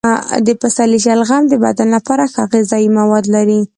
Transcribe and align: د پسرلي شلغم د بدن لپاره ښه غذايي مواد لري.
د 0.45 0.47
پسرلي 0.61 0.99
شلغم 1.05 1.43
د 1.47 1.53
بدن 1.63 1.87
لپاره 1.97 2.23
ښه 2.33 2.43
غذايي 2.51 2.89
مواد 2.97 3.25
لري. 3.35 3.59